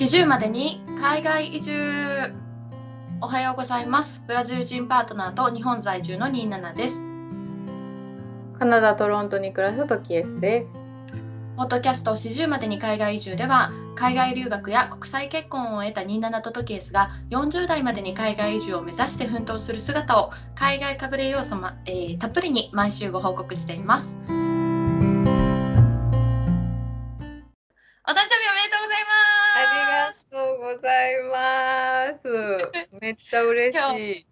[0.00, 2.32] 40までに海外移住。
[3.20, 4.22] おはようございます。
[4.26, 7.02] ブラジル人パートナーと日本在住の27です。
[8.58, 10.80] カナダ・トロントに暮らすトキエスです。
[11.58, 24.16] ポッドキャスト40までに海外移住では海外留学や国際結婚を得た27とトキエスが40代までに海外移住を目指して奮闘する姿を海外かぶれ要素ま、えーたっぷりに毎週ご報告しています
[33.10, 34.26] めっちゃ嬉今しい。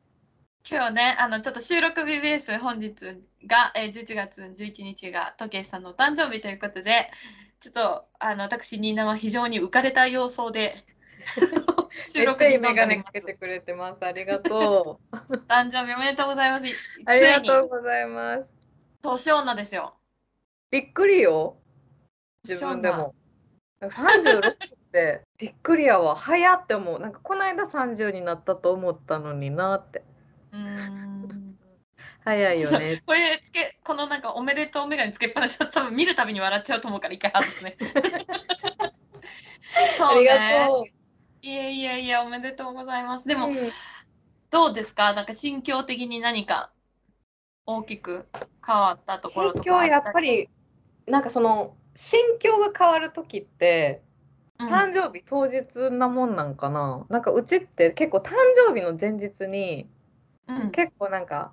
[0.70, 2.94] 今日ね、あのちょっと収録日ベース本日
[3.44, 7.10] が、えー、11月11日が時計さんのお誕生日ということで、
[7.58, 10.84] ちょっとあの私、ニーナは非常に浮かれた様相で
[12.06, 13.06] 収録に臨んでおメガネります。
[13.06, 14.04] かけてくれてます。
[14.04, 15.16] ありがとう。
[15.28, 16.64] お誕生日おめでとうございます。
[17.04, 18.54] ありがとうございます。
[19.02, 19.96] 年女ですよ。
[20.70, 21.56] びっくりよ。
[22.44, 23.16] 自分でも。
[23.80, 24.56] 36っ
[24.92, 26.14] てびっくりやわ。
[26.16, 27.00] 早って思う。
[27.00, 30.04] なんかこの間30になったと思ったのになって。
[30.52, 31.58] うーん
[32.24, 33.02] 早いよね。
[33.06, 37.76] これつけ、このなんかおめでとうメガネつけっぱなしだと多分見るたびに笑っちゃうと思うから一回外すね。
[39.72, 40.66] あ そうりね。
[40.66, 40.86] がと
[41.42, 43.26] いやいやいや、おめでとうございます。
[43.26, 43.38] でう。
[43.38, 43.74] も、うん
[44.50, 45.12] どうですか？
[45.14, 46.72] なんか心境的に何か
[47.66, 48.28] 大きく
[48.66, 50.48] 変わったところとか心境やっぱり
[51.06, 54.07] なんかその心境が変わる時ってうん
[54.58, 58.32] 誕生日当日なもんなんかな、なんかうちって結構誕
[58.66, 59.88] 生日の前日に
[60.48, 60.70] うん。
[60.70, 61.52] 結構なんか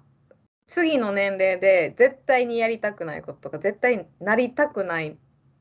[0.67, 5.17] 次の年齢で絶対にやりたくないこととか絶対になりたくない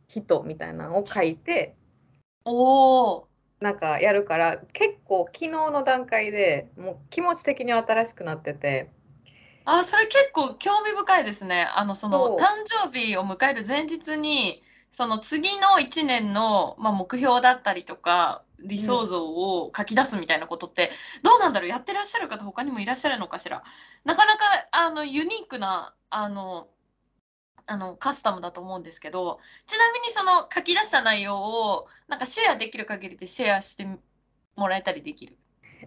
[0.09, 1.77] 人みたいなのを書いて
[2.45, 3.29] おお
[3.61, 8.91] なんかやるから結構昨日の段階でもう気持ち的に新しくなってて。
[9.67, 11.67] あそれ結構興味深いですね。
[11.75, 14.63] あのその誕生日を迎える前日に
[14.95, 20.91] その次の1年の、まあ、目標だったりとか理想像を書き出すみたいなことって、
[21.25, 21.69] どうなんだろう？
[21.69, 23.65] やってらっしゃる方他にもいらっしゃるのかしら？
[24.05, 26.69] なかなかあのユニークなあの
[27.67, 33.89] あのカスタムだと思うんですけどちなみにその書き出した内容をなんかシェアできる限りでシェアして
[34.55, 35.37] もらえたりできる？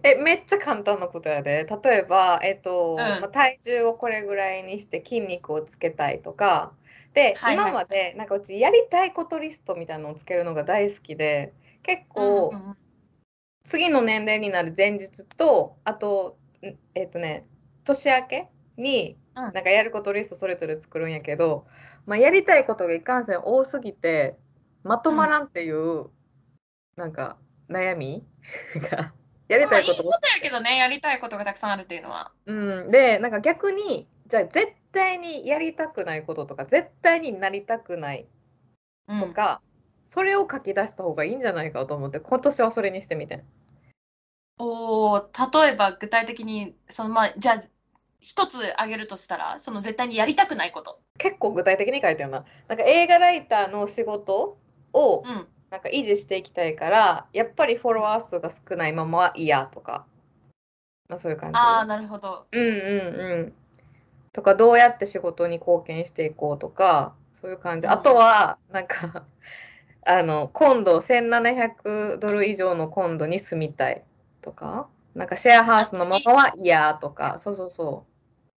[0.02, 1.66] えめっちゃ簡単なことやで。
[1.82, 2.98] 例えば、えっとん。
[2.98, 6.72] まあ、体重をこれぐらいにして筋肉をつけたいとか
[7.14, 7.70] で、はいはい。
[7.70, 12.76] 今までなんかうちやりたいことリストみたいなのをつけるのが大好きで結構、うんうんうん
[13.64, 17.44] 次の年齢になる前日とあとんえっとね
[17.84, 18.48] 年明け
[18.78, 19.42] にうん。
[19.42, 21.66] なんかやることリストそれぞれ作るんやけど、
[22.06, 24.36] まあ、やりたいことがいかんせん多すぎて
[24.84, 26.06] まとまらんっていう、
[26.96, 27.36] なんか
[27.68, 28.24] 悩み？
[28.90, 29.12] が
[29.48, 32.32] やりまあいいこたいこととやけどね、やりたいことがたくさんあるっていうのは。
[32.46, 38.26] うん、でなんか逆にじゃあ絶対にやりたくないこととか絶対になりたくない
[39.08, 39.60] うんとか、
[40.04, 43.44] それを書き出した方がいいんじゃないかと思って今年はそれにしてみて。
[44.58, 47.62] おー例えば具体的に、そのまあ、じゃあ、
[48.20, 51.00] 一つ挙げるとしたら、その絶対にやりたくないこと。
[51.18, 52.44] 結構具体的に書いてるな。
[52.66, 54.58] なんか映画ライターの仕事
[54.92, 55.46] をうん。
[55.70, 60.06] なんか維持していきたいから、やっぱりフォロワー数が少ないままは嫌とか、
[61.08, 61.58] まあ、そういう感じ。
[61.58, 62.46] ああ、なるほど。
[62.50, 63.52] うんうんうん。
[64.38, 67.88] とかどうやって仕事に貢献していこうとかそういう感じ。
[67.88, 69.24] うんあとはなんか
[70.06, 74.04] あの今度1700ドル以上のコンドに住みたい
[74.40, 78.06] とかなんかシェアハウスのままは嫌とかそうそうそ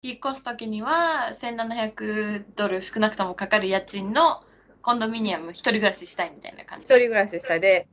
[0.01, 4.44] 引っ越すときには、1700ドル少なくともかかる家賃の
[4.81, 6.81] コンドミニアム、一人暮らししたいみたいな感う。
[6.81, 6.85] じ。
[6.85, 7.88] 一人暮らししたいで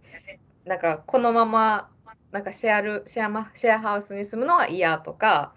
[0.64, 1.88] なんかこのまま
[2.30, 5.52] なんかシェアルシェアマシェアハウスに住むのは嫌とか。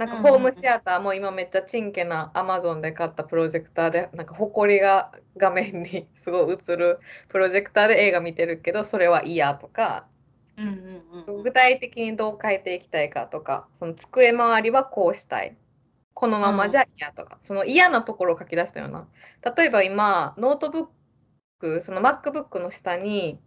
[0.00, 0.32] なんかうんうんうん。
[0.32, 10.06] ホームシアターも今めっちゃチンケなアマゾンで買ったプロジェクターでなんかホコリが画面にすごい映るプロジェクターで映画見てるけどそれは嫌とか
[10.56, 10.74] うんうん
[11.28, 11.42] うんうん。
[11.42, 15.56] 具体的にどう変えていきたいかとかその机周りはこうしたい。
[16.14, 19.08] このままじゃ嫌とか、その嫌なところを書き出したような。
[19.56, 20.88] 例えば今ノートブッ
[21.60, 23.40] クその MacBook の下に、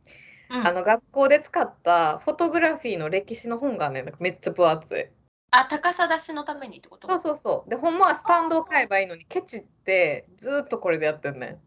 [0.50, 0.68] うん。
[0.68, 5.08] あの学校で使った photography の歴史の本がねめっちゃ分厚い。
[5.56, 7.08] あ、高さ出しのためにってこと？
[7.08, 7.70] そうそうそう。
[7.70, 11.60] で、ほんまはスタンドを買えばいいのに、ケチってずーっとこれでやってるね。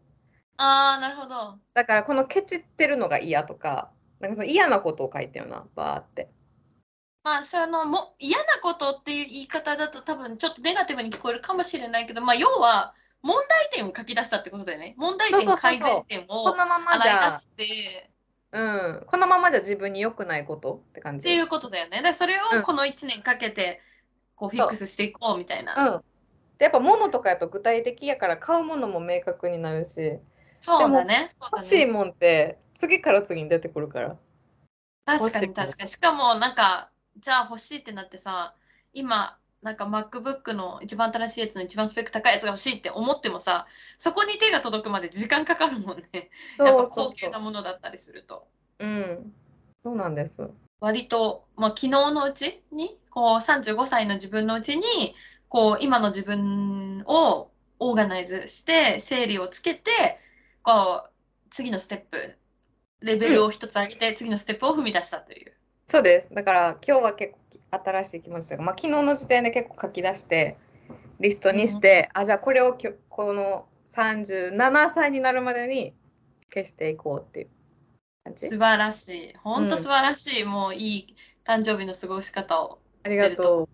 [0.57, 1.57] ああ、なるほど。
[1.73, 6.29] だから、このケチってるのが嫌とか、なんかその嫌なことを書いてるな、バーって。
[7.23, 14.95] まあ、そのも嫌なことっていう言い方だと多分ちょっとネガティブに聞こえるかもしれないけど、まあ、要は問題点を書き出したってことだよね。
[14.97, 18.09] 問題点、改善点を洗い出、して
[18.51, 20.81] うん、このままじゃ自分に良くないこと？
[20.89, 21.23] って感じ。
[21.23, 22.01] っていうことだよね。
[22.01, 23.81] でそれうんをこの1年かけて
[24.35, 25.95] こうフィックスしていこうみたいな。
[25.95, 26.03] うん。
[26.57, 30.19] で、やっぱ物とかやと具体的やから買うものも明確になるし、
[30.59, 31.29] そうだね。
[31.31, 34.17] そうだね欲しいもんって次から次に出てくるから。
[35.05, 35.89] 確かに確かに。
[35.89, 38.55] しかもなんか、じゃあ欲しいってなってさ、
[38.93, 43.67] 今、なんか MacBook の一番新しいやつの一番スペック高いやつが欲しいって思ってもさ、
[43.97, 46.29] そこに手が届くまで時間かかるもんね。
[46.59, 48.47] やっぱ高級なものだったりすると。
[48.79, 49.33] うん。
[49.83, 50.49] そうなんです。
[50.79, 55.15] 割と、まあ、昨日のうちに、こう35歳の自分のうちに、
[55.49, 57.49] こう今の自分を
[57.79, 60.19] オーガナイズして、整理をつけて、
[60.61, 61.09] こう
[61.49, 62.37] 次のステップ、
[62.99, 65.56] レベルを一つ上げて、次のステップを踏み出したという。
[65.89, 66.33] そうです。
[66.33, 67.37] だから今日は結構
[67.85, 70.57] 新しい気持ちというか、まあ、昨日の時点で結構書き出して、
[71.19, 75.93] リストにして、あ、じゃあこれをきょこの37歳になるまでに
[76.53, 77.47] 消していこうっていう
[78.25, 78.49] 感じ。
[78.49, 79.33] 素晴らしい。
[79.37, 80.43] 本当素晴らしい。
[80.43, 83.69] もういい誕生日の過ごし方をありがと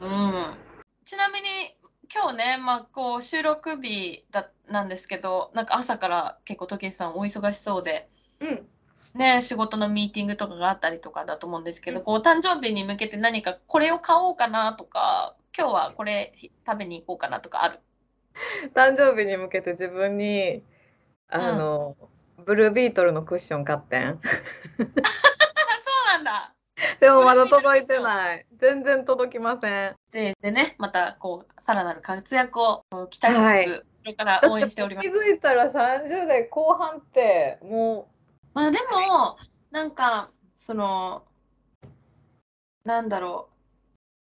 [0.00, 0.04] う。
[0.04, 0.54] うん、
[1.04, 1.48] ちなみに
[2.14, 8.08] 今日ね、まあ、こう収録日だなんですけどなんか朝から結構時計さんお忙しそうで、
[8.40, 8.68] うん。
[9.16, 16.34] ね、仕事のミーティングとかがあったりとかだと思うんですけど、うんこう誕生日に向けて何かこれを買おうかなとか今日はこれ
[16.66, 17.80] 食べに行こうかなとかある？
[18.74, 20.62] 誕生日に向けて自分に、
[21.28, 21.96] あの、
[22.44, 24.02] ブルービートルのクッション買ってん。
[24.08, 24.86] あそう
[26.06, 26.52] なんだ
[27.00, 28.46] でもまだ届いてない。
[28.58, 29.96] 全然届きません。
[30.12, 35.12] ででねまたこうさらなる活躍を期待しつつ、はいそれから応援しております 気。
[35.12, 38.08] づいたら30代後半っても
[38.56, 39.36] まあでも、
[39.70, 41.24] なんか、その、
[42.84, 43.50] なんだろ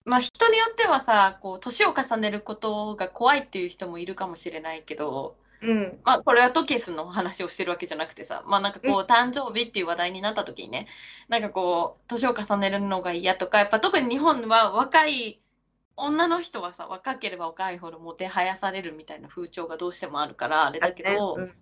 [0.05, 0.11] う。
[0.11, 10.89] まあ人によってはさ、こう、年を重ねることが怖いっていう人もいるかもしれないけど、う、うん、まあこれはトケースの話をしてるわけじゃなくてさ、まあなんかこう、誕生日っていう話題になった時にね、
[11.29, 15.41] なんかこう、年を重ねるのが嫌とか、やっぱ特に日本は若い、
[15.95, 21.53] 女の人はさ、若ければ若いほどもてはやされるみたいな風潮がどうしてもあるから、あれだけど、うん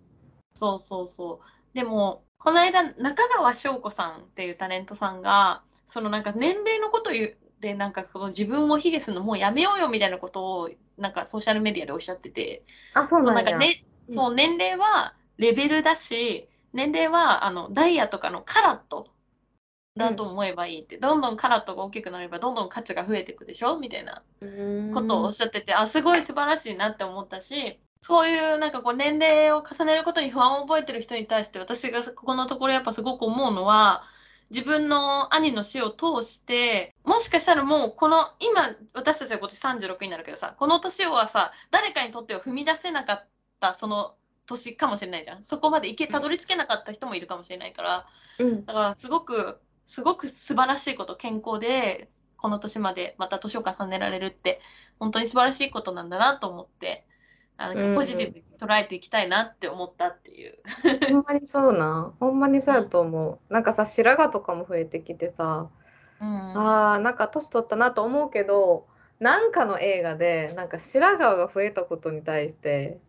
[0.56, 1.55] そうそうそう。
[1.76, 7.30] でも、この間、中川翔子さんっていうタレントさんが、そのなんか年齢のことを言っ
[7.60, 12.64] て、なんかその自分を卑下するのもうやめようよみたいなことを、なんかソーシャルメディアでおっしゃってて、
[12.94, 14.14] あ、そうなんんかね、うん。
[14.14, 19.08] そう年齢はレベルだし、年齢はあのダイヤとかのカラット
[19.98, 24.22] だと思えばいいって、どんどんカラットが大きくなればどんどん価値が増えていくでしょみたいな
[24.94, 34.04] ことをおっしゃってて、あすごい素晴らしいなって思ったしそういうなんかこう年齢を重ねることに不安を覚えてる人に対して私がここのところやっぱすごく思うのは
[34.50, 43.26] 自分の兄の死を通してもしかしたらもうこの今私たちは今年36になるけどさこの年はさ誰かにとっては踏み出せなかっ
[43.58, 44.14] たその
[44.46, 45.42] 年かもしれないじゃん。
[45.42, 48.06] そこまで行けたどり着けなかった人もいるかもしれないから。
[48.38, 54.60] うん、だからすごくすごく素晴らしいこと健康でこの年までまた年を重ねられるって
[55.00, 57.04] 本当に素晴らしいことなんだなと思って
[57.58, 60.58] あのポジティブに捉えていきたいなって思ったっていう。
[61.08, 62.14] ほんまにそうな。
[62.20, 63.52] ほんまにそうやと思う。
[63.52, 65.70] なんかさ、白髪とかも増えてきてさ、
[66.20, 68.86] うんああ、なんか年取ったなと思うけど、
[69.20, 73.00] なんかの映画で、なんか白髪が増えたことに対して、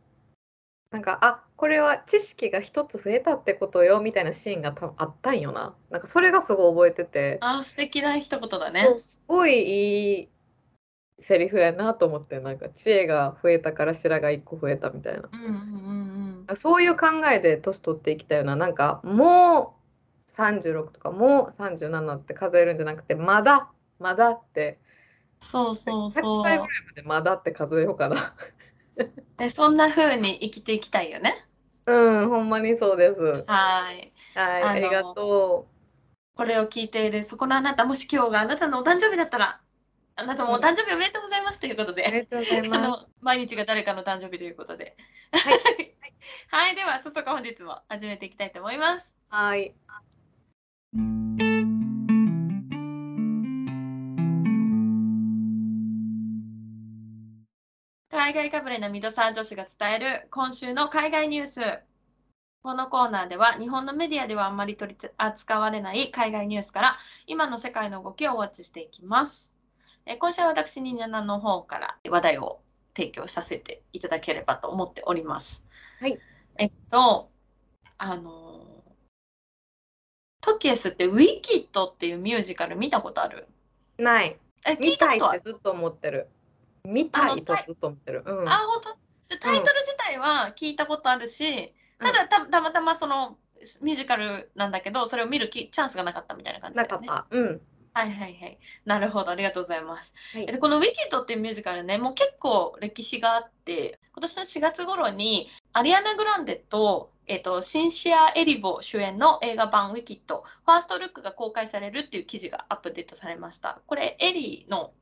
[0.91, 5.75] なんか、あ、これは知識が一つ増えたってことよ、みたいなシーンがたあったんよな。
[5.89, 10.29] なんかそれがすごい覚えてて、あー素敵な一言だねすごいいい
[11.19, 15.29] セリフやなと思って、なんか知恵が増えたから白髪一個増えたみたいな。
[15.31, 16.47] うんうんうんうん。
[16.55, 18.55] そういう考えで年取っていきたいよな。
[18.55, 19.77] なんかも
[20.27, 24.79] う36とかもう37って数えるんじゃなくて、まだ、まだって、
[25.39, 26.77] そうそう100そ歳ぐらう。
[26.79, 28.35] いまでまだって数えようかな。
[29.37, 31.47] でそんな風に生きていきたいよね。
[31.85, 33.47] うん、ほんまにそうです。
[33.47, 34.75] はい、はい。
[34.75, 35.67] ありがと
[36.35, 39.61] これを聞いているそこのあなたもし今日があなたのお誕生日だったら
[40.19, 42.03] あなたもお誕生日おめでとうございますということう。
[42.03, 42.25] ありで。
[42.25, 42.81] がとうございあます。
[42.81, 44.97] の毎日が誰かの誕生日ということで。
[45.31, 45.61] はい
[46.49, 49.15] はい、では早速本日も始めていきたいと思います。
[49.29, 49.75] はい。
[58.09, 61.83] 海外かぶれのミドサー女子が伝える今週の海外ニュース。
[62.63, 66.97] このコーナーでは日本のメディアではあんまり取り扱われない海外ニュースから
[67.27, 69.53] 今の世界の動きをウォッチしていきます。
[70.09, 72.61] えー今週は私にナナの方から話題を
[72.95, 75.65] 提供させていただければと思っております。
[75.99, 76.17] はい。
[76.57, 77.29] えっと、
[77.97, 78.77] あのー
[80.39, 83.47] トキエスってウィキッドっていうミュージカル見たことある？
[83.97, 84.39] ない。
[84.65, 86.29] え、聞見たいいたことあるずっと思ってる。
[86.85, 88.23] 見たいとずっと思ってる。
[88.25, 88.47] うん。
[88.47, 88.89] あ、本当？
[89.27, 93.37] じゃあタイトル自体は聞いたことあるし、ただたたまたまその
[93.81, 97.07] ミュージカルなんだけど、それを見るきチャンスがなかったみたいな感じだよね。
[97.07, 97.37] なかった。
[97.37, 97.61] うん。
[97.97, 98.59] はいはいはい。
[98.85, 100.13] なるほど、ありがとうございます。
[100.33, 113.81] はいでこの「ウィキッド」っていうミュージカルね、もう結構歴史があって、今年の4月頃にアリアナ・グランデと,、えーと、シンシア・エリボ主演の映画版ウィキッド、ファーストルックが公開されるっていう記事がアップデートされました。
[113.87, 114.93] これ、エリーの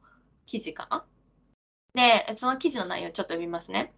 [0.45, 1.05] 記事かな？
[1.95, 3.93] で、その記事の内容ちょっと読みますね。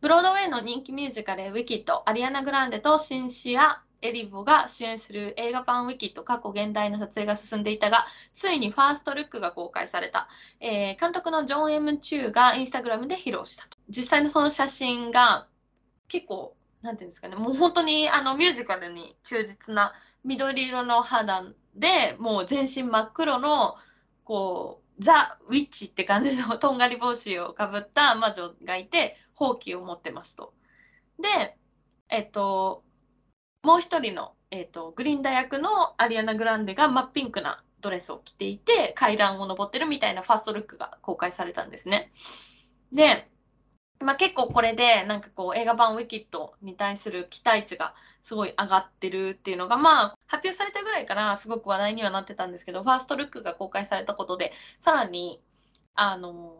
[0.00, 10.28] ブロードウェイの人気ミュージカルウィキッド、アリアナ・グランデとシンシア・エリボが主演する映画版ウィキッド過去現代の撮影が進んでいたが、ついにファーストルックが公開された。
[10.60, 13.78] えー、監督のジョン・エム・チューがインスタグラムで披露したと。
[13.88, 15.46] 実際のその写真が
[16.08, 19.92] 結構、なんていうんですかね、もう本当にあのミュージカルに忠実な
[20.24, 23.76] 緑色の肌でもう全身真っ黒の
[24.24, 30.52] こうザ・ウィッチって感じのとんがり帽子をかぶった魔女がいて、ほうきを持ってますと。
[31.18, 31.56] で、
[32.10, 32.84] えっと、
[33.62, 42.10] もう一人の、えっと、グリンダ役のアリアナ・グランデが真っピンクなドレスを着ていて、階段を上ってるみたいなファーストルックが公開されたんですね。
[42.92, 43.28] で、
[44.00, 55.42] まあ、結構これでなんかこう映画版ウィキッドに対する期待値がすごい上がってるっていうのがまあ発表されたぐらいからすごく話題にはなってたんですけどファーストルックが公開されたことでさらに
[55.94, 56.56] あの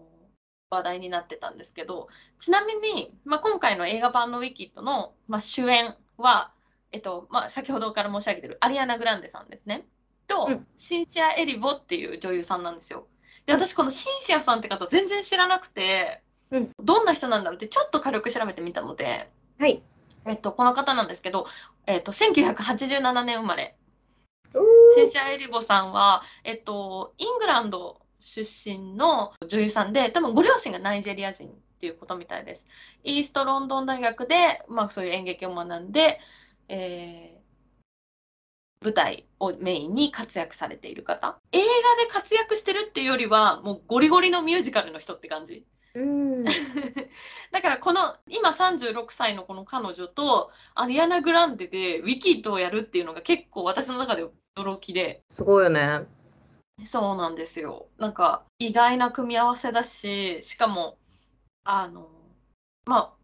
[0.68, 6.52] 話題になってたんですけどちなみに、まあ、今回の映画版のウィキッドの、まあ、主演は、
[6.92, 9.86] えっとまあ、先ほどから申し上げてるアリアナ・グランデさんですね。
[10.26, 13.06] と、うん、シンシア・エリボっていう女優さんなんですよ。
[13.46, 19.82] で私このシンシアさんって方全然知らなくてうん、どんな人なんだろうってちょっと軽く調べてみたので、はい。
[20.26, 21.46] えっと、この方なんですけど、
[21.86, 23.76] えっと、1987年生まれ。
[24.96, 32.66] センシア・エリボさんは、えっと、イングランド出身の女優さんで多分ご両親がナイジェリア人っていうことみたいです。
[33.04, 36.18] イーストロンドン大学で、まあ、そういう演劇を学んで、
[36.70, 41.38] えー、舞台をメインに活躍されている方。
[41.50, 45.66] 映画で活躍してるっていうよりはもうゴリゴリのミュージカルの人って感じ。
[45.94, 46.44] うん、
[47.50, 54.24] だからこの今36歳のこの彼女とアリアナ・グランデでウィキッドをやるっていうのが結構私の中で
[54.56, 55.24] 驚きで。
[55.28, 56.06] すごいよね。
[56.84, 57.88] そうなんですよ。
[57.98, 60.96] なんか意外な組み合わせだししかも
[61.64, 62.08] あの
[62.86, 63.19] まあ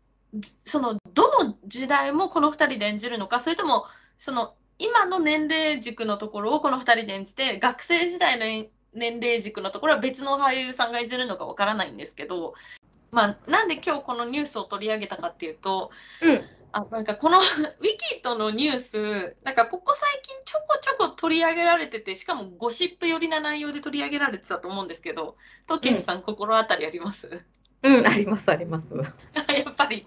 [0.64, 3.86] そのどの時代もこの2人で演じるのかそれとも
[4.18, 12.54] その今の年齢軸のところをこの2人で演じて学生時代の年齢軸のところは別の俳優さんが演じるのかわからないんですけど、
[13.10, 15.90] まあ、なんで今日このニュースを取り上げたかっていうと、
[16.22, 27.44] うん、あなんかこのウィキッドのニュースなんかここ最近ちょこちょこ取り上げられててしかもゴシップ寄りな内容で取り上げられてたと思うんですけどトケシさん、うん、心当たりあります？
[27.82, 28.94] うん、ありますあります。
[28.96, 29.02] や
[29.70, 30.06] っぱり。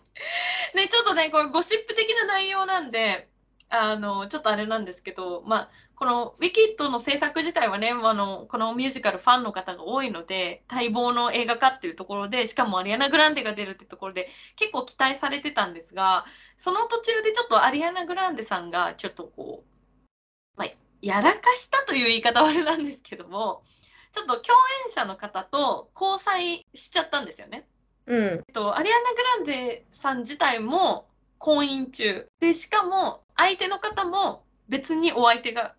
[0.75, 3.29] ね、ちょっとね、これゴシップ的な内容なんで、
[3.69, 16.25] あの、ちょっとあれなんですけど、まあ、このウィキッドの制作自体はね、あのこのミュージカルファンの方が多いので、待望の映画化っていうところで、しかもアリアナ・グランデが出るっていうところで、結構期待されてたんですが、
[16.57, 20.69] その途中でちょっとアリアナ・グランデさんがちょっとこう、まあ、
[21.01, 23.63] やらかしたという言い方はあれなんですけども、
[24.11, 27.67] ちょっと共演者の方と交際しちゃったんですよね。
[28.07, 35.75] うん、えっと、アリアナ・グランデさん自体も婚姻中でしかも相手の方も別にお相手が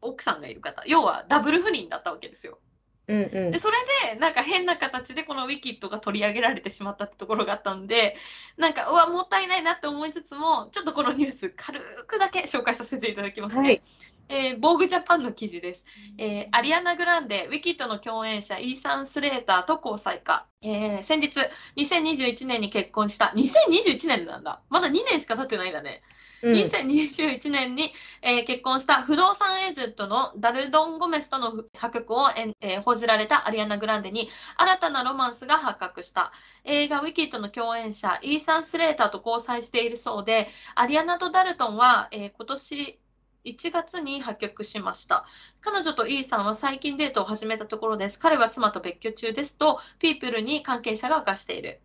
[0.00, 2.58] 奥さんがいる方要はダブル不倫だったわけですよ。
[3.06, 3.76] うんうん、でそれ
[4.12, 8.16] でなんか変な形でこのウィキッドが取り上げられてしまったってところがあったんで
[8.56, 13.62] なんかうわもったいないなって思いつつもちょっとこのニュース軽くだけ紹介させていただきますね。
[13.62, 13.82] はい。
[14.30, 15.84] えー、ボーグジャパンの記事です、
[16.16, 21.40] えー、アリアナ・グランデ、ウィキッドの共演者イーサン・スレーターと交際か、えー、先日
[21.76, 23.34] 2021年に結婚した。
[23.36, 24.62] 2021年なんだ。
[24.70, 26.02] まだ2年しか経ってないんだね
[26.44, 36.32] 2021年に、えー、結婚した不動産エージェントのダルドン・ゴメスとの破局を、えー、報じられたアリアナ・グランデに新たなロマンスが発覚した
[36.64, 42.98] 映画「ウィキッド」の共演者イーサン・スレーターと交際しているそうでアリアナとダルトンは、えー、今年
[43.44, 45.26] 1月に破局しました。
[45.60, 48.18] 彼女とイーさんは最近デートを始めたところです。
[48.18, 51.80] 彼は妻と別居中ですと、ピープルに関係者が明かしている。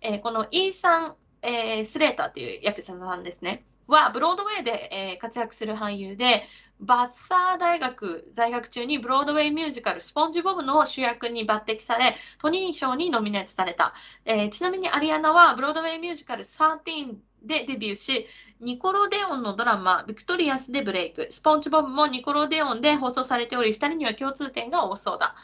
[0.00, 3.64] えー、このイーサン、えー、スレーターという役者さんですね。
[3.86, 6.44] はブロードウェイで、えー、活躍する俳優で
[6.80, 18.26] バッサー大学在学中にブロードウェイミュージカル「スポンジボブ」の主役に抜擢されトニー賞にノミネートされた、えー、ちなみにアリアナはブロードウェイミュージカル「13」でデビューし
[18.60, 21.28] ニコロデオンのドラマ「ビクトリアス」でブレイク。
[21.30, 25.34] スポンジボブもニコロデオンで放送されており2人には共通点が多そうだ。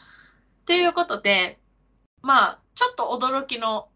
[0.65, 1.59] ということで
[2.21, 3.89] まあちょっと驚きの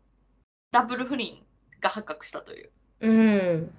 [0.71, 1.43] ダブル不倫
[1.79, 2.71] が発覚したという。
[3.01, 3.71] うん。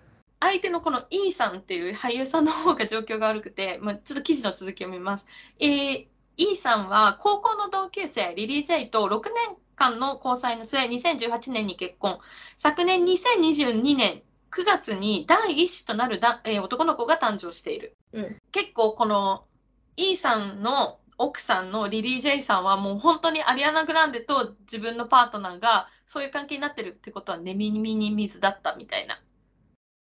[0.49, 5.27] 相手のこの E さんっていう俳優さんの方が状況が悪くて、 まあ、ちょっと記事の続きを見ます。
[5.59, 12.21] えー、E さんは高校の同級生リリー・ジェイと6年間の交際の末、2018年に結婚。
[12.57, 14.23] 昨年2022年9
[14.57, 17.95] 9月に第一子となるだ、えー男の子が誕生している。
[18.13, 19.45] うん結構この
[19.97, 29.21] イーさんの奥さんのリリー・ジェイさんはもう本当にアリアナ・グランデと自分のパートナーがそういう関係になってるってことは寝耳に水だったみたいな。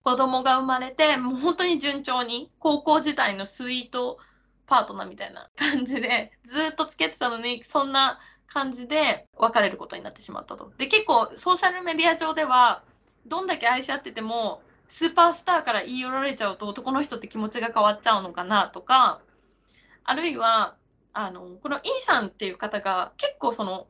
[0.05, 4.19] 子供が生まれてもう本当に順調に高校時代のスイート
[4.67, 10.73] パートナーみたいな感じでずっと付き合ってたのにそんな感じで別れることになってしまったと。
[10.77, 12.83] で結構ソーシャルメディア上では
[13.27, 19.21] どんだけ愛し合っててもスーパースターから言い寄られちゃうと男の人って気持ちが変わっちゃうのかなとか
[20.05, 20.75] あるいは
[21.15, 23.87] あのこのイーさんっていう方が結構その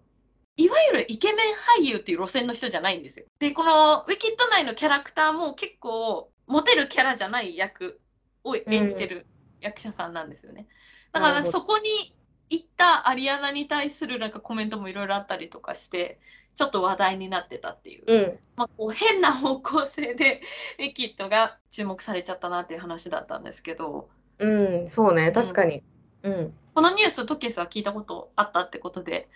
[0.57, 3.27] いわゆるイケメン俳優っていう路線の人じゃないんですよ。
[3.39, 8.01] でこのウィキッド内のキャラクターも結構モテるキャラじゃない役
[8.45, 9.27] を演じてる
[9.61, 10.67] 役者さんなんですよね。
[11.13, 12.15] だからそこに
[12.51, 16.21] 行ったアリアナに対するなんかコメントもいろいろあったりとかして
[16.55, 18.05] ちょっと話題になってたっていう。
[18.07, 18.39] うん。
[18.57, 20.43] まあ、こう変な方向性で
[20.79, 24.11] ウィキッドが注目されちゃったなっていう話だったんですけど。
[24.39, 25.33] うんそうね。
[25.33, 25.83] 確かに。
[26.23, 26.55] うん。
[26.75, 29.29] このニューストケスは聞いたことあったってことで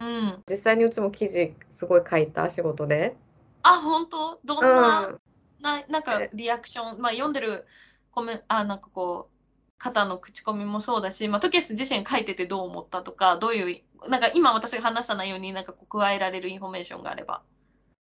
[0.00, 3.16] うん、うん、実際にうちも記事すごい書いた仕事で。
[3.62, 4.38] あ本当？
[4.44, 5.20] どんうな,、ん。
[5.60, 6.30] ななんかえ。
[6.34, 7.66] リアクション、まあ、読んでる
[8.10, 9.34] コメあなんかこう
[9.78, 17.42] 方の口コミもそうだし、まあ、トキエス自身書いててどう思ったとかどういうなんか今私が話した内容になんかこう加えられるインフォメーションがあれば。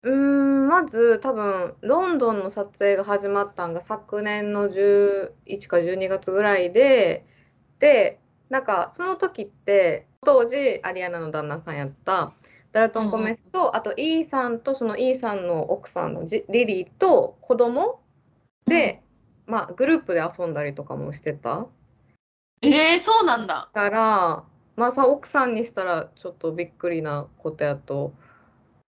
[0.02, 7.26] うーんまず多分ロンドンの撮影が始まったんが昨年の11か12月ぐらいで
[7.80, 12.32] でなんかその時って当時アリアナの旦那さんやった
[12.72, 18.00] ダルトン・ゴメスと、あとイーさんとそのイーさんの奥さんのジリリーと子供
[18.66, 19.02] で、
[19.46, 21.66] まあグループで遊んだりとかもしてた。
[22.60, 23.70] えー、そうなんだ。
[23.72, 24.44] から
[24.76, 28.12] まあさ奥さんにしたらちょっとびっくりなことやと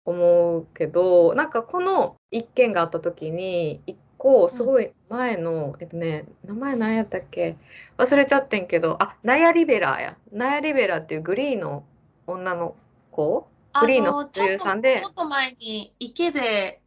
[0.05, 7.56] 思うけどなんかこの一件があった時に一個すごい前の、えっとね名前何やったっけ？
[7.97, 9.02] 忘れちゃってんけど。
[9.02, 10.17] あナヤ・リベラや。
[10.30, 11.85] ナヤ・リベラっていうグリーの
[12.26, 12.76] 女の
[13.11, 13.49] 子？
[13.73, 15.00] あフリーの女優さんで。
[15.00, 16.83] ちょっと前に池で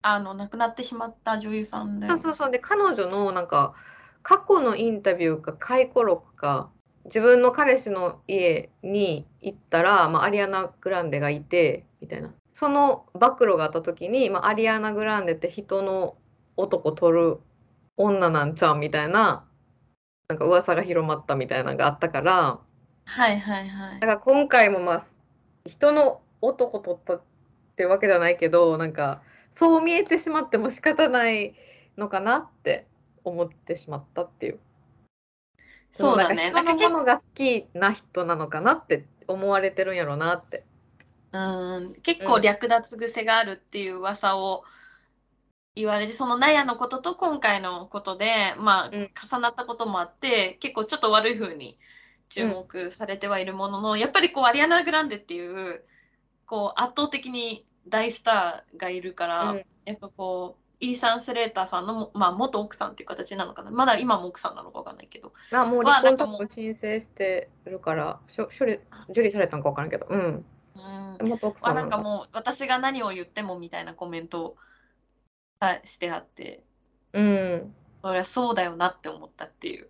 [0.00, 2.06] あの亡くなってしまった女優さんで。
[2.08, 2.50] そうそうそう。
[2.50, 3.74] で彼女のなんか
[4.22, 6.70] 過去のインタビューか回顧録か
[7.04, 12.30] 自分の彼氏の家に行ったら、まあ、アリアナ・グランデがいてみたいな。
[12.52, 16.16] その暴露があった時に、まあ、アリアナ・グランデって人の
[16.60, 17.38] 男取る
[17.96, 19.44] 女なんちゃうみたいな
[20.28, 22.60] なんか噂が広まったみたいなのがあったから
[23.04, 24.06] はいはいはいだ。
[24.06, 25.04] から今回もまあ
[25.66, 27.22] 人の男取ったっ
[27.76, 31.54] てわけじゃないけどなんかそう見えてしまっても仕方ない
[31.98, 32.86] のかなって
[33.24, 34.60] 思ってしまったっていう。
[35.92, 36.52] そうだね。
[36.54, 40.64] 人のものが好きな人なのかなって思われてるんやろうなって。
[41.32, 44.64] うん結構略奪癖があるっていう噂を
[45.74, 49.10] 言われて、そのナヤのことと今回のことで、まあ、うん。
[49.30, 51.78] 重なったこともあって、結構ちょっと悪い風に
[52.28, 55.84] 注目されてはいるものの、やっぱりこうアリアナ・グランデっていう
[56.46, 59.64] こう圧倒的に大スターがいるから、うん。
[59.84, 63.70] やっぱこうイーサン・スレーターさんのも、まあ、元奥さんっていう形なのかな。
[63.70, 65.32] まだ今も奥さんなのかわかんないけど。
[65.52, 68.80] あもうまあ離婚多なんかも申請してるからしょ処理
[69.10, 70.06] 受理されたのか分からんけど。
[70.08, 70.44] うん。
[71.20, 71.28] うん。
[71.28, 74.69] 元奥まあ、さんなんかもう私が何を言ってもみたいなコメントをはい
[75.84, 76.62] してあって
[77.12, 77.74] うん。
[78.02, 79.88] そりゃそうだよなって思ったっていう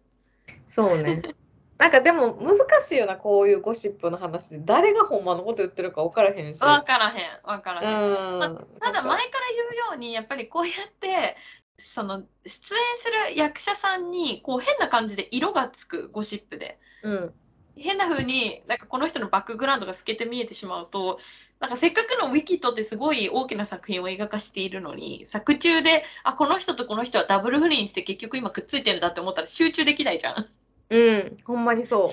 [0.66, 1.22] そうね。
[1.78, 6.60] なんかでも難しいよなこういうゴシップの話で誰がほんまのこと言ってるか分からへんし。
[6.60, 8.40] 分からへん分からへん、うん。
[8.40, 9.18] ただそっか前から
[9.54, 11.36] 言うようにやっぱりこうやって
[11.78, 17.34] その出演する役者さんにこう変な感じで色がつくゴシップでうん。
[17.76, 21.18] 変な風になんかこの人のバックグラウンドが透けて見えてしまうと
[21.60, 30.46] なんかせっかくのウィキッドってすごい大きな作品を映画化しているのに作中であこの人とこの人はダブル不倫して結局今くっついてるんだって思ったら集中できないじゃん。
[30.88, 31.36] うん。
[31.44, 32.08] ほんまにそう。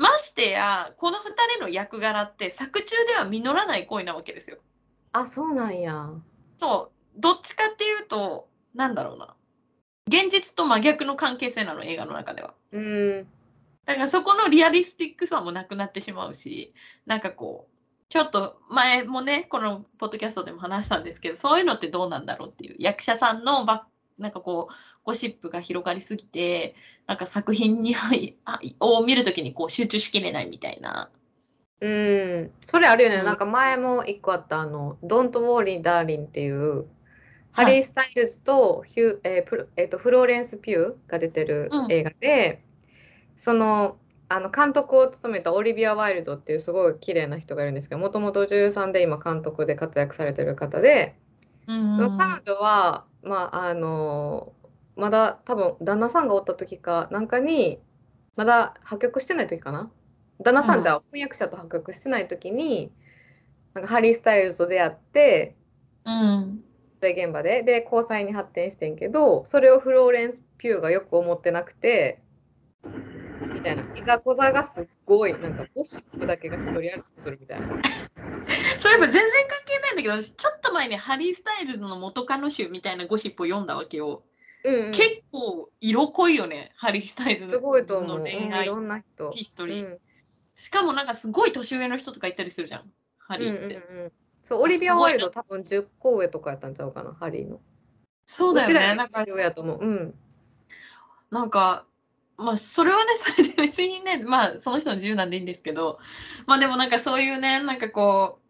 [0.00, 1.20] ましてやこの2
[1.56, 4.56] 人の役柄って作中では実らない恋なわけですよ。
[5.12, 6.10] あ、そうなんや。
[6.56, 9.34] そうどっちかっていうとなんだろうな
[10.06, 12.54] 現実と真逆の関係性なの映画の中では。
[12.72, 13.26] うん。
[13.84, 16.72] だからそこのリアリスティックさもなくなってしまうし
[17.04, 17.77] なんかこう
[18.08, 23.86] ちょっと前もねこのポッドキャストでも話したんですけどそういうのってどうなんだろうっていう役者さんのば
[24.18, 26.74] なんかこうゴシップが広がりすぎて
[27.06, 31.10] なんか作品にはいあを見るときにこう集中しきれないみたいな。
[31.80, 32.50] うん。
[32.60, 33.16] それあるよね。
[33.16, 36.86] うんなんか前も一個あったあの、Don't Worry Darling っていう、はい
[37.52, 42.62] ハリー・スタイルズとヒュー、えープロえーとフローレンス・ピューが出てるうん映画で、
[43.36, 43.96] その、
[44.30, 51.16] あの監督を務めたオリビア・ワイルドっていうすごい綺麗な人がいるんですけど、もともと女優さんで今監督で活躍されてる方で、
[51.66, 54.52] うん彼女は、まあ、あの
[54.96, 57.78] まだ多分旦那さんがおった時かなんかに
[58.36, 59.90] まだ破局してない時かな？
[60.42, 62.92] 旦那さんじゃ翻訳者と破局してない時に、
[63.74, 65.56] なんかハリー・スタイルズと出会って
[66.04, 66.62] うん
[67.00, 67.62] 現場で。
[67.62, 72.20] で交際に発展してんけどそれをフローレンス・ピューがよく思ってなくて
[73.46, 77.66] みたいないざこざがすっごいなんかゴシップだけが一人歩きするみたいな。
[78.78, 84.22] そういえば全然関係ないんだけどちょっと前にハリー・スタイルズの元カノ集みたいなゴシップを読んだわけよ。
[84.64, 88.18] うんうん、結構色濃いよねハリー・スタイルズすごいと思う。
[88.18, 89.30] の恋愛うんいろんな人。
[89.30, 89.86] ヒストリー。
[89.86, 89.98] うん
[90.54, 93.76] しかもなんかすごい年上の人とかいたりするじゃんハリうんーって。
[93.76, 97.60] うんうん、そうオリビア・ワイルド多分10個上とかやったんちゃうかなハリーの。
[98.26, 98.94] そうだよね。
[98.96, 99.78] なんかより年上やと思う。
[99.80, 100.14] うん。
[101.30, 101.86] なんか、
[102.38, 105.98] まあ、それはね、 それで別にね、まあ、その人の自由なんでいいんですけど、
[106.46, 108.48] まあ、でもなんかそういうね、なんかこう、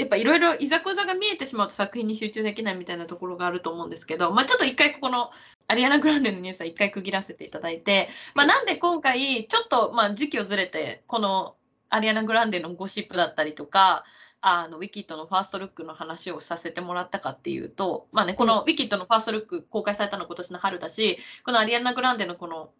[0.00, 5.30] やっぱいろいろいざこざが見えてしまうと作品に集中できないみたいなところがあると思うんですけど、まあ、ちょっと一回ここの
[5.68, 11.54] アリアナ・グランデのニュースは一回区切らせていただいて、まあ、なんで今回ちょっとまあ時期をずれてこの
[11.90, 14.04] アリアナ・グランデのゴシップだったりとか
[14.40, 22.70] あのウィキッドのファーストルックの話をさせてもらったかっていうと、まあね、このウィキッドのファーストルック公開されたのは今年の春だしこのアリアナ・グランデのこの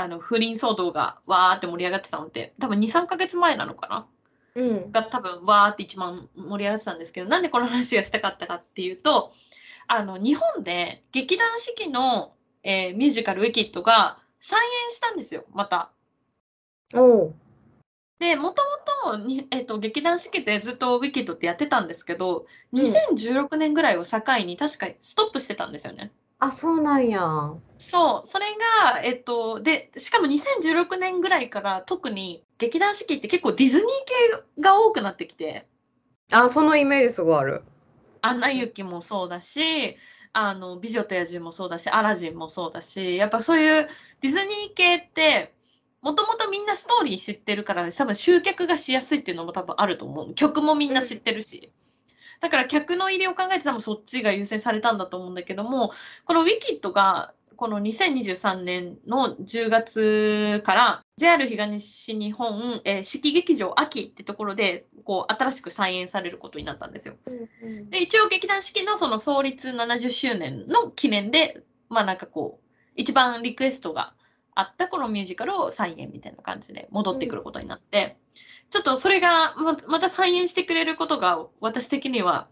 [0.00, 4.06] あの不倫騒動がわーって盛り上がってたのって多分23ヶ月前なのかな？
[4.54, 4.92] うん。
[4.92, 9.32] が多分わーって一番盛り上がってたんですけどなんでこの話がしたかったかっていうと
[9.88, 12.32] あの日本で劇団四季の、
[12.62, 15.90] えーミュージカル「ウィキッド」が再演したんですよまた。
[18.18, 18.62] でもと
[19.06, 26.10] もとに、えっと劇団四季ってずっと「ウィキッド」ってやってたんですけど2016年ぐらいを境に確かストップしてたんですよね。
[26.40, 27.20] あ、そうなんや。
[27.78, 28.46] そう、それ
[28.82, 33.86] が、えっと、で、しかも2016年ぐらいから特に劇団四季って結構ディズニー
[34.56, 35.66] 系が多くなってきて、
[36.32, 37.62] あ、そのイメージすごいある。
[38.22, 39.96] アナ雪もそうだし、
[40.32, 43.88] あの、美女と野獣もそうだし、アラジンもそうだし、やっぱそういう
[44.20, 45.54] ディズニー系って、
[46.02, 50.34] もともとみんなストーリー知ってるから、多分集客がしやすいっていうのも多分あると思う。
[50.34, 51.72] 曲もみんな知ってるし。
[52.40, 55.92] だから客の入りを考えて多分そっちが優先されたんだと思うんだけども、
[56.24, 67.16] このウィキッドがこの2023年の10月から JR 東日本、えー、四季劇場秋ってところでこう新しく再演されることになったんですよ。
[67.90, 74.14] で一応劇団四季のその創立70周年の記念でまあなんかこう一番リクエストが
[74.54, 78.16] あったこのミュージカルを再演みたいな感じで戻ってくることになって、
[78.70, 82.48] ちょっとそれがままた再演してくれることが私的には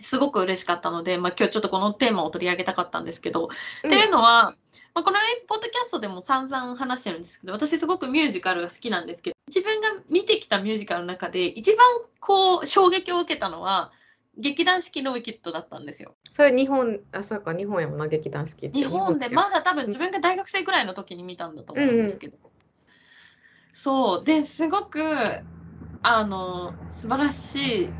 [0.00, 3.48] すごく嬉しかったので、まあ、今日ちょっとこのテーマを取り上げたかったんですけど、っ
[3.82, 4.54] ていうのは、
[4.94, 11.86] まあ、このポッドキャストでも散々話してるんですけど私すごくミュージカルが好きなんですけど自分が見てきたミュージカルの中で一番
[12.18, 13.92] こう衝撃を受けたのは
[14.36, 16.14] 劇団四季のウィキッドだったんですよ。
[16.30, 18.68] それ日本、あ、そうか、日本やもんな、劇団四季。
[18.70, 22.38] 日本でやまだ多分自分が大学生ぐらいの時に見たんだと思うんですけど、
[23.72, 24.24] そう。
[24.24, 25.00] ですごく
[26.02, 27.56] あの素晴らし
[27.90, 27.98] い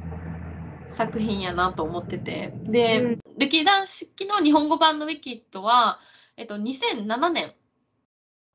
[0.88, 2.54] 作品やなと思ってて。
[2.66, 3.20] で、うん。
[3.38, 6.00] 劇団四季の日本語版のウィキッドは、
[6.36, 7.54] えっと、2007年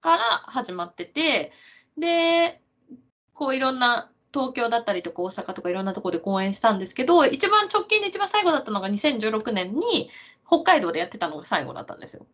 [0.01, 1.51] から始まってて。
[1.97, 2.62] で
[3.34, 10.10] こういろんな東京だったりとか大阪とかいろんなところで公演したんですけど一番直近で一番最後だったのが2016年に
[10.47, 12.25] 北海道でやってたのが最後だったんですよ。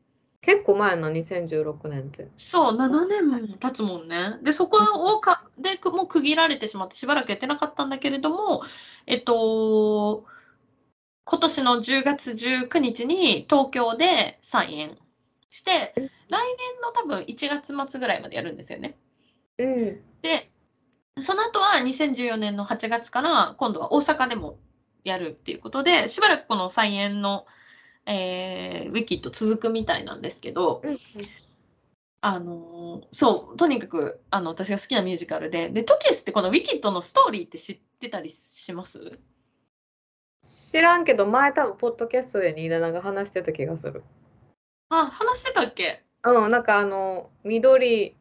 [0.42, 2.28] 結構前やな、2016年って。
[2.36, 4.38] そう、7年も経つもんね。
[4.42, 4.78] で、そこ
[5.16, 8.64] をかでくもう区切られてしまってしばらくやってなかったんだけれども、
[9.06, 10.26] えっと、
[11.26, 14.98] 今年の10月19日に東京で再演
[15.52, 16.10] して、来年
[16.82, 18.98] の多分1月末ぐらいまでやるんですよね。
[19.60, 20.02] うん。
[20.24, 20.52] で、
[21.18, 24.58] その後は2014年の8月から今度は大阪でも
[25.04, 27.46] やるっていうことで、しばらくこの再演の、
[28.06, 30.98] えーウィキッド続くみたいなんですけど、うん
[32.24, 39.18] あのーそう、とにかくあの私が好きなミュージカルで、で、トキエスってこのウィキッドのストーリーって知ってたりします？
[40.44, 44.04] 知らんけど、前多分、ポッドキャストでニーナナが話してた気がする。
[44.90, 46.04] あ、話してたっけ？
[46.24, 48.16] うん、なんかあの、緑、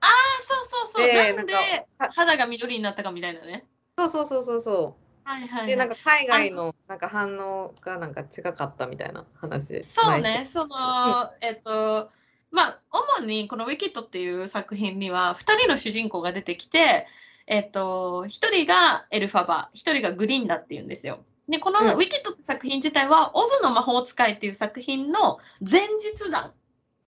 [0.00, 0.06] あ、
[0.40, 1.06] そうそうそう。
[1.06, 1.54] でなんで
[1.98, 3.64] 肌が緑になったかみたいなね。
[3.98, 4.96] そうそうそうそうそ。
[5.24, 5.78] はいはいうで、は。
[5.78, 9.82] ないんか海外のなんか反応がなんか違かったみたいな話。
[9.82, 12.10] そうね、その、えっと、
[12.50, 17.06] まあ、主にこの「ウィキッド」っていう作品には2人の主人公が出てきて、
[17.46, 21.24] えっと、1人がエルファバ、1人がグリンダっていうんですよ。
[21.48, 26.54] で、このうん「ウィキッド」って作品自体は、オズの魔法使いっていう作品の前日談う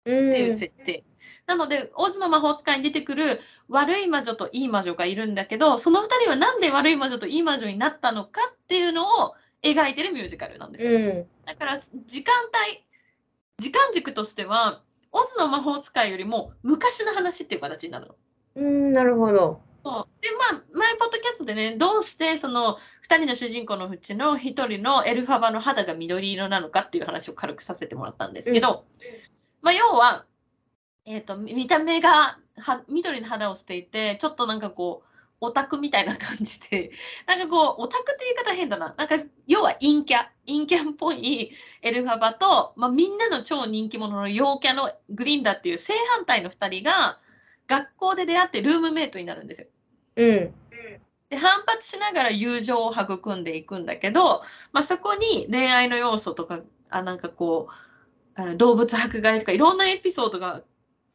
[0.01, 1.05] っていうん設定。
[1.47, 10.93] なので、オズの魔法使いに出てくる悪い魔女といい魔女がいるんだけど、その2人はなんで悪い魔女といい魔女になったのかっていうのを描いてるミュージカルなんですよ。
[10.93, 11.27] うん。
[11.45, 12.35] だから時間
[12.69, 12.85] 帯
[13.59, 14.81] 時間軸としては
[15.13, 18.15] オズの魔法使いよりも昔の話っていう形になるの。
[18.57, 19.61] うん、なるほど。
[19.83, 28.85] そうでまあ前ポッドキャストでねどうしてその2人の主人公のうちの1人のエルファバの肌が緑色なのかっていう話を軽くさせてもらったんですけど、
[29.63, 30.25] まあ、要は、
[31.05, 35.07] えー、と見た目がは緑の肌をしていてちょっとなんかこう
[35.43, 36.91] オタクみたいな感じで
[37.27, 47.19] なんかこうオタクって言い方変だななんか要は陰キャ陰キャンっぽいエルファバと、まあ、みんなの超人気者の陽キャのグリンダっていう正反対の2人が
[47.67, 49.69] 学校で出会ってルームメイトになるんですよ。
[50.17, 50.55] うん。
[51.31, 54.43] で反発しながら友情を育んでいくんだけど、
[54.73, 57.90] まあ、そこに恋愛の要素とかあなんかこう
[58.41, 60.63] あの動物迫害とかいろんなエピソードが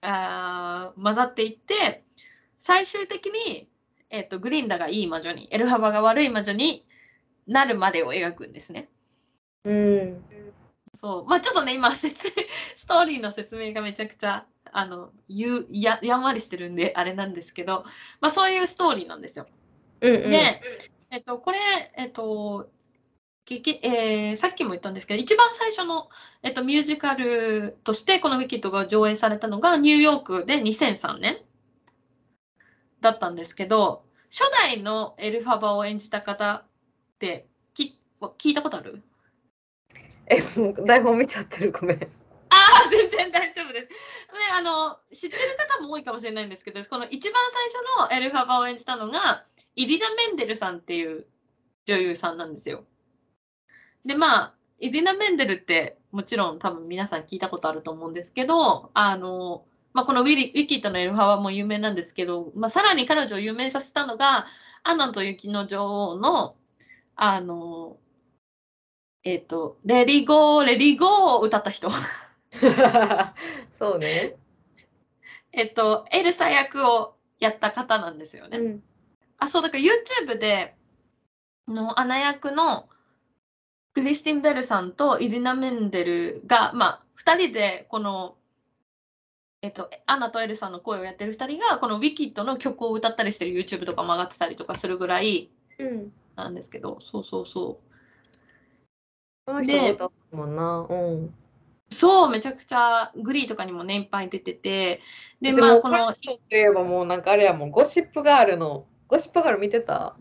[0.02, 2.04] あー混ざっていって
[2.60, 3.68] 最終的に、
[4.12, 6.86] えっとグリンダがいい魔女にエルハバが悪い魔女に
[7.48, 8.90] なるまでを描くんですね。
[9.64, 10.24] うん。
[10.94, 12.34] そうまあちょっとね今説明
[12.78, 17.86] ストーリーの説明がめちゃくちゃあのゆややんわりしてるんであれなんですけど、
[18.22, 19.48] まあ、そういうストーリーなんですよ。
[20.02, 20.16] うん。
[20.16, 20.30] うん。
[20.30, 20.62] で、
[21.10, 21.58] えっと、これ、
[21.96, 22.85] えっと、劇
[23.48, 26.10] えーさっきも言ったんですけど、一番最初の、
[26.42, 31.38] えっと、ミュージカルとして、このウィキッドが上映されたのが、ニューヨークで2003年
[33.02, 36.64] だったんですけど、初代のエルファバを演じた方っ
[37.20, 38.00] て、き
[38.40, 39.04] 聞いたことある？
[40.28, 41.72] え、もう台本見ちゃってる。
[41.72, 41.98] ごめん。
[41.98, 42.56] あ
[42.88, 43.88] あ、全然大丈夫です。
[43.88, 43.94] で、
[44.58, 51.28] あの、知ってる方も多いかもしれないんですけど、この一番最初のエルファバを演じたのが、イディナ・メンデルさんっていう
[51.86, 52.86] 女優さんなんですよ。
[54.06, 64.46] で、まあ、イディナ・メンデルって、もちろん多分皆さん聞いたことあると思うんですけど、あの、まあ、このウィリウィキッドのエルファバも有名なんですけど、まあ、さらに彼女を有名させたのが、
[64.84, 66.56] アナと雪の女王の、
[67.16, 67.98] あの、
[69.24, 71.90] えっ、と、 Let It Go、Let It Go を歌った人。
[73.72, 74.36] そうね。
[75.52, 78.58] えっと、エルサ役をやった方なんですよね。
[78.60, 78.84] うん。
[79.40, 80.76] あ、そう、だから YouTube で、
[81.68, 82.88] のアナ役の
[83.96, 88.36] クリスティン・ベルさんとイリナ・メンデルが、まあ、2人でこの、
[89.62, 96.12] えっと、アナとエルさんの声をやってる2人が、このウィキッドの曲を歌ったりしてる YouTube とかも上がってたりとかするぐらいうん。
[96.36, 98.88] なんですけど、そうそうそう。
[99.48, 100.86] その人でも歌ったもんな。
[100.90, 101.34] うん。
[101.90, 105.00] そう、めちゃくちゃグリーとかにもね、いっぱい出てて、
[105.40, 110.18] で、私まあ、この人といえばもうなんかあれやもん、ゴシップガールの、ゴシップガール見てた？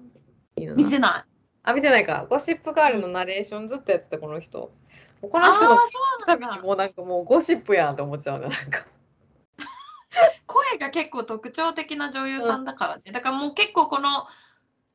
[0.57, 1.34] 見てない。
[1.65, 2.27] あ、見てないか。
[2.31, 4.71] ゴシップガールのナレーションずっとやってた、この人。
[5.21, 5.77] この人のそ
[6.25, 6.61] うなんだ。
[6.63, 8.87] もうなんかもうゴシップやんって思っちゃうね、なんか。
[10.47, 14.27] 声が結構特徴的な女優さんだからね、だからもう結構この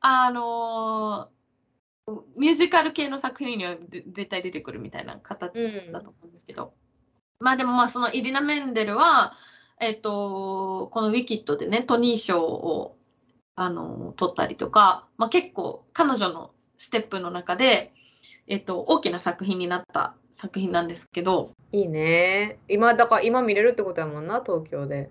[0.00, 1.40] あのー
[2.36, 6.72] ミュージカル系の作品にはで絶対出てくるみたいな形うんだと思うんですけど、
[7.38, 9.34] まあでもまあそのイリナ・メンデルは
[9.80, 12.96] えっ、とこの「ウィキッド」でねトニー賞を
[13.54, 16.50] あの取ったりとか、まあ、結構彼女の
[16.80, 17.92] ステップの中で、
[18.46, 22.58] えっと大きな作品になった作品なんですけどいいね。
[22.68, 25.10] 今、だから今見れるってことやもんな、東京で。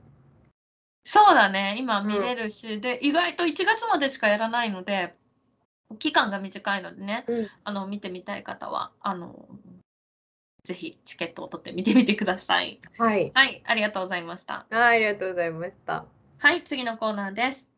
[1.05, 5.15] そうだね、今見れるし、で、意外と1月までしかやらないので、
[5.99, 9.47] 期間が短いのでね、うんあの見てみたい方は、あの
[10.63, 12.81] ぜひチケットを取って見てみてください。
[12.97, 13.31] はい。
[13.35, 14.65] はい、ありがとうございました。
[14.71, 16.05] はい、ありがとうございました。
[16.39, 17.68] はい、次のコーナーです。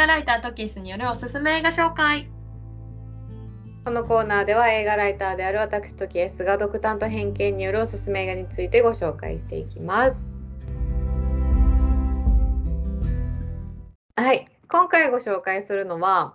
[0.00, 2.26] 画ライタートキースによるおすすめ映画紹介。
[3.84, 10.16] このコーナーでは映画ライターである私とキエスが独断と偏見によるおすすめ映画についてご紹介していきます。
[14.16, 16.34] はい、今回ご紹介するのは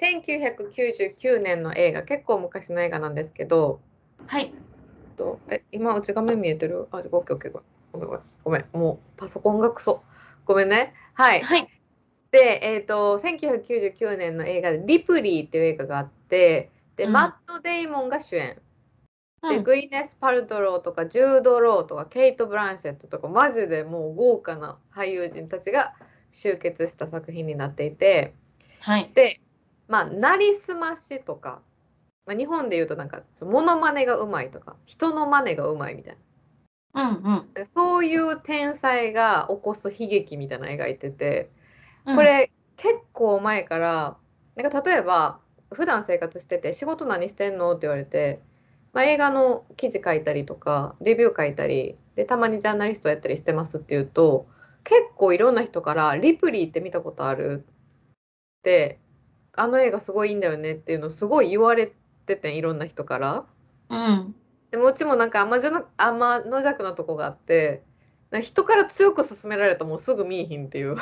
[0.00, 3.80] 1999年の映画結構昔の映画なんですけど。
[4.28, 4.54] はい、
[5.16, 6.86] とえ今うち画面見えてる？
[6.92, 7.52] あ、オッケーオッケー。
[7.90, 8.20] ごめんごめん。
[8.44, 8.66] ごめん。
[8.72, 10.04] もうパソコンがクソ。
[10.44, 10.94] ごめんね。
[11.14, 11.42] はい。
[11.42, 11.68] はい、
[12.34, 17.12] で、えー、と1999年の映画で「リプリー」っていう映画があってで、うん。
[17.12, 18.60] マット・デイモンが主演。
[19.48, 19.62] で、うん。
[19.62, 25.94] グイネス・パルトローとかジュード・ローとかケイト・ブランシェットとかマジでもう豪華な俳優陣たちが
[26.32, 28.34] 集結した作品になっていて
[28.80, 29.40] はい、で
[29.86, 31.62] まあなりすましとか、
[32.26, 36.16] まあ、日本で言うとなんかモノマネがうまいとか人の真似がうまいみたい
[36.94, 37.10] な。
[37.10, 37.54] うんうん。
[37.54, 41.50] でそういう天才が起こす悲劇みたいなの描いてて。
[42.06, 42.16] うん。
[42.16, 44.16] これ結構前から
[44.56, 45.40] なんか例えば
[45.72, 48.40] 普段生活してて「仕事何してんの?」って言われて、
[48.92, 54.46] まあ、映画の記事書いたりとかレビュー書いたりでたまにジャーナリストやったりしてますって言うと
[54.84, 57.64] 結構いろんな人から「リプリーって見たことある?」
[58.60, 58.98] って
[59.52, 61.92] 「あの映画すごいいいんだよね」っていうのをすごい言われ
[62.26, 63.46] てていろんな人から。
[63.90, 64.34] うん。
[64.70, 67.82] でもうちもなんか甘じょな甘の弱なとこがあって
[68.32, 70.96] か人から強く勧められたらもうすぐ見えひんっていう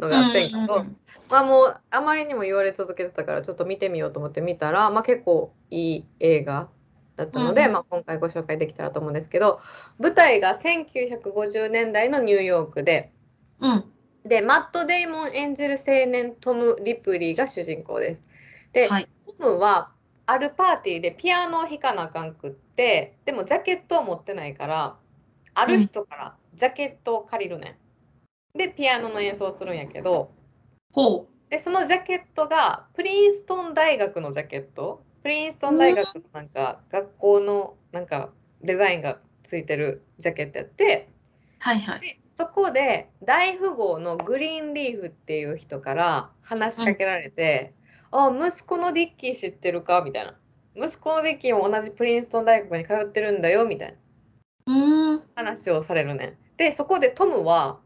[0.00, 0.96] のがあってんけど、うん
[1.30, 6.68] まあもうあまりにも言われ続けてたからちょっと見てみようと思って見たら、まあ、結構いい映画
[7.14, 9.60] だったので、うんまあ、今回ご紹介できたらと思うんですけど
[10.00, 13.12] 舞台が1950年代のニューヨークで
[13.60, 13.84] うん。
[14.24, 18.28] でマット・デイモン演じる青年トム・リプリーが主人公です。
[18.72, 19.08] で、はい。
[19.26, 19.92] トムは
[20.26, 24.96] あるパーティーでピアノを弾かなあかんくってでもジャケットを持ってないから
[25.54, 27.74] ある人からジャケットを借りるねん。
[28.54, 30.32] でピアノの演奏をするんやけど
[30.92, 35.02] ほでそのジャケットがプリンストン大学のジャケット？
[35.22, 38.30] プリンストン大学のなんか学校のなんか
[38.62, 41.14] デザインがついてるジャケットやってう。
[41.58, 42.00] はいはい。
[42.00, 47.74] でそこで大富豪のグリーンリーフっていう人から話しかけられて
[48.12, 50.34] 「あ息子のディッキー知ってるか?」みたいな
[50.74, 53.96] 「息子のディッキーも同じプリンストン大学に通ってるんだよ」みたいな。
[55.34, 56.36] 話をされるねん。
[56.56, 57.80] でそこでトムは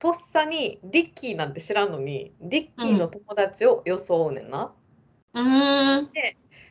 [0.00, 4.72] とっさにディッキーなんて知らんのにディッキーの友達を装うねんな。
[5.34, 6.10] うーん。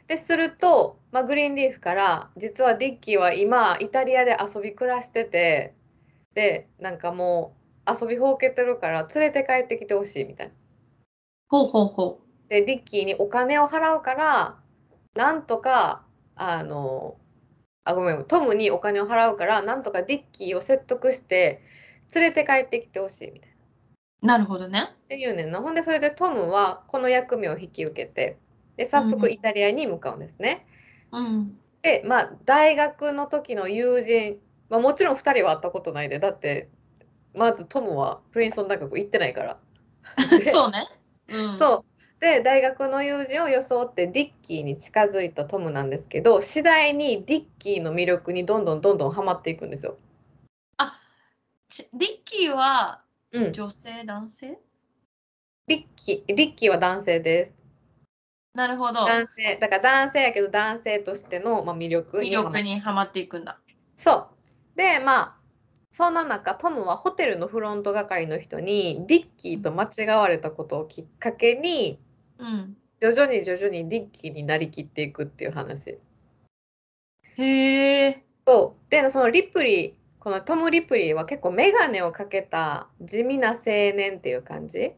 [0.07, 5.75] ですると、まあ、グリーンリーフから実はディッキーは今イタリアで遊び暮らしてて
[6.33, 7.55] でなんかも
[7.87, 10.53] う遊びほうけてるから連れて帰ってきてほしいみたいな。
[11.49, 14.57] ほうほうほでディッキーにお金を払うから
[15.13, 16.03] なんとか
[16.35, 17.15] あの
[17.83, 21.61] あごめんトムにお金を払うからなんとかディッキーを説得して
[22.13, 23.49] 連れて帰ってきてほしいみたい
[24.21, 24.33] な。
[24.33, 24.95] なるほどね。
[25.07, 28.37] ていうねんなほんでそれでトムはこの役目を引き受けて
[28.77, 30.65] で早速イタリアに向かうんですね。
[31.11, 31.57] うん。
[31.81, 34.37] でまあ大学の時の友人、
[34.69, 36.69] まあ、もちろん2人は会ったことないでだって
[37.33, 39.57] まずトムはプリンストン大学行ってないから。
[40.29, 40.87] で そうね。
[41.29, 41.57] うん。
[41.57, 49.97] そうで大学の友人を装ってディッキーに近づいたトムなんですけど次第にディッキーの魅力にどんどんどんどんハマっていくんですよ。
[51.69, 53.01] ちディッキーは
[53.31, 54.59] うん、女性、男性？
[55.67, 57.63] ディッキーディッキーは男性です。
[58.55, 59.05] なるほど。
[59.05, 63.59] 男性だから男性やけど男性としての、まあ、魅力魅にハマ力にはまっていくんだ。
[63.97, 64.29] そ
[64.75, 64.77] う。
[64.77, 65.35] で、まあ、
[65.91, 71.99] そんな中、トムはホテルのフロント係の人にディッキーと間違われたことをきっかけに、
[72.39, 72.75] うん。
[72.99, 75.99] 徐々に徐々にディッキーになりきっていくっていう話。
[77.37, 78.23] へえ。
[78.47, 78.91] そう。
[78.91, 84.91] で、そのリプリー、このトム・リプリーは結構メガネをかけた地味な青年っていう感じ？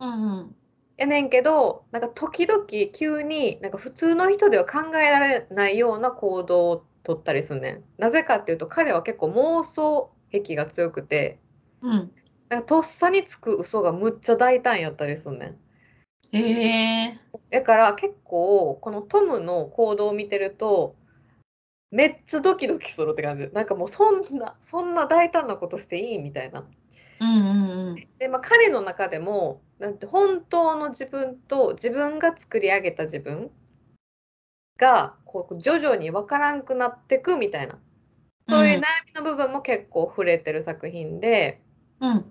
[0.00, 0.56] うんうん。
[0.96, 7.84] やねんけど、なんか時々急になんか普通の人では考えられないような行動を取ったりすんねん。
[7.98, 11.38] なぜかっていうと彼は結構妄想癖が強くて、
[11.80, 12.12] うん。
[12.48, 15.56] なんかとっさにつく嘘がむっちゃ大胆やったりすんねん。
[16.36, 17.18] へえ。
[17.50, 20.96] だから結構このトムの行動を見てると
[21.90, 23.48] めっちゃドキドキするって感じ。
[23.52, 26.64] なんかもうそんなそんな大胆なことしていいみたいな。
[27.20, 28.08] うんうんうん。
[28.18, 33.50] でまあ彼の中でもなんて本当の自分と自分が作り上げた自分
[34.78, 37.78] がこう徐々に分からんくなってくみたいな
[38.48, 41.60] そういう悩みの部分も結構触れてる作品で。
[42.00, 42.24] うん。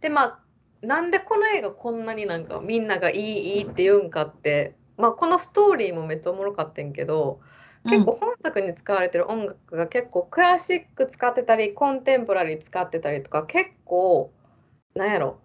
[0.00, 0.38] でまあ
[0.82, 7.40] なんでこの映画こんなになんかみんながいいいいって言うんかって、まあ、このストーリーもめっちゃおもろかったんやけど
[7.84, 14.32] 結構本作に使われてる音楽が結構クラシック使ってたりコンテンポラリー使ってたりとか結構
[14.94, 15.38] なんやろ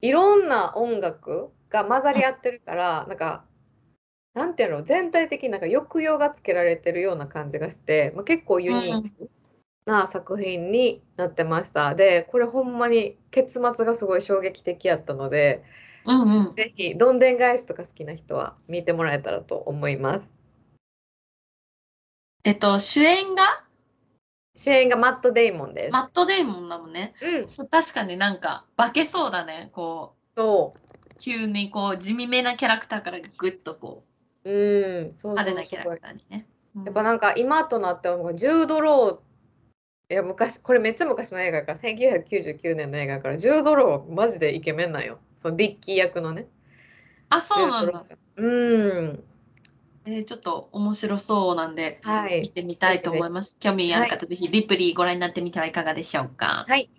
[0.00, 3.44] いろんな音楽が混ざり合ってるからなんか
[4.34, 9.30] なんていうの全体的になんか抑揚がつけられてるような感じがして、まあ、結構ユニーク
[9.86, 11.94] な作品になってました。
[11.94, 15.64] でこれほんまに結末がすごい衝撃的やったので
[16.04, 16.54] うんうん。
[16.56, 20.39] ぜひどんでん返しとか好きな人は見てもらえたらと思います。
[22.44, 23.64] えっと、主演が？
[24.56, 25.92] 主演がマット・デイモンです。
[25.92, 27.14] マット・デイモンだもんね。
[27.22, 29.70] うん、確かになんか化けそうだね。
[29.72, 34.04] こそう急にこう地味めなキャラクターからぐっとこ
[34.44, 34.50] う。
[34.50, 36.46] うん、そうう派手なキャラクターにね。
[36.74, 46.46] うんやっぱなんか今となってはジュード・ローいや昔これめっちゃ昔の映画やから1999年の映画やからジュード・ローマジでイケメンなんよそのディッキー役のね
[47.28, 48.04] あ、そうなんだ。
[48.36, 49.24] うん
[50.06, 53.56] えー、ちょっと面白そうなんで、はい、見てみたいと思います。
[53.60, 56.64] 興味ある方、はい、ぜひリプリーご覧になってみてはいかがでしょうか。
[56.68, 56.90] はい。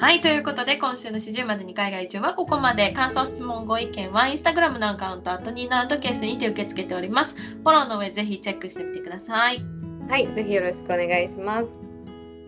[0.00, 2.92] はい、ということで今週の始終までに海外中はここまで。
[2.92, 7.36] 感想質問ご意見はインスタグラムのアカウントアットニーナートケースにて受け付けております。
[7.36, 9.64] フォローの上ぜひチェックしてみてください。
[10.08, 11.68] はいぜひよろしくお願いします、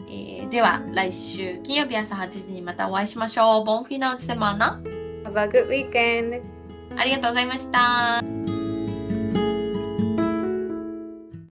[0.08, 3.64] えー、では来週金曜日朝8時にまたお会いしましょう。
[3.64, 5.03] ボンフィナウセマーナ。
[5.24, 6.42] Have a good weekend!
[6.96, 8.53] ありがとうございました。